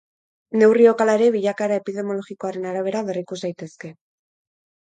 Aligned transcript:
Neurriok, 0.61 1.03
halere, 1.03 1.27
bilakaera 1.35 1.77
epidemiologikoaren 1.81 2.67
arabera 2.71 3.05
berrikus 3.11 3.41
daitezke. 3.45 3.93